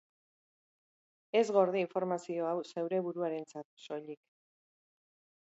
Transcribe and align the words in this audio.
Ez 1.41 1.43
gorde 1.57 1.81
informazio 1.83 2.49
hau 2.53 2.55
zeure 2.73 3.03
buruarentzat 3.09 3.71
soilik. 3.87 4.23